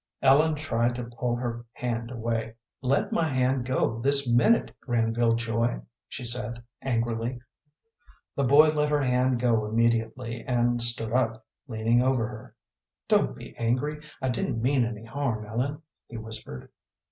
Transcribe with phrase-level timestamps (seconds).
[0.23, 2.55] Ellen tried to pull her hand away.
[2.81, 7.39] "Let my hand go this minute, Granville Joy," she said, angrily.
[8.35, 12.55] The boy let her hand go immediately, and stood up, leaning over her.
[13.07, 16.71] "Don't be angry; I didn't mean any harm, Ellen," he whispered.